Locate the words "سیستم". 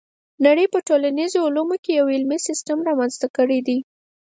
2.47-2.77